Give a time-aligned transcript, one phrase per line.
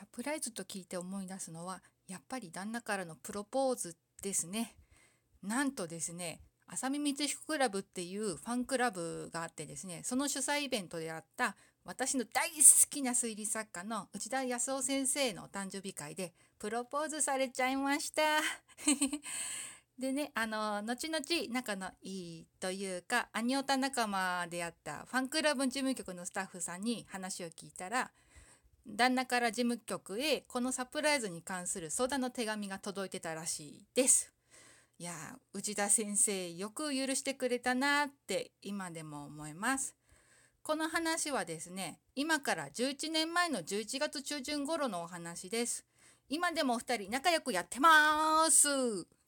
[0.00, 4.74] サプライズと聞いて思い出すのはやっぱり旦那からのプロポーズですね。
[5.42, 11.54] なんとですね浅見光彦クラブっていうファンクラブがあってですねその主催イベントであった
[11.84, 12.54] 私の大好
[12.88, 18.22] きな推理作家の内田康夫先生のお誕生日会でプロポーズされちゃいました。
[19.98, 28.10] でねあの後々仲のいいというかアニオタ仲間であったファンクラブ事務局のスタッフさんに話を聞いたら
[28.86, 34.32] 旦那から事務局へこのサプライズに関する相談の手紙が届いてたらしいです。
[34.98, 35.12] いや
[35.54, 39.96] 内田先生よく許してくれたなって今でも思います。
[40.62, 45.86] この話はですね今から11年前の11月中旬頃のお話です。
[46.28, 49.19] 今でもお二人仲良くやってます。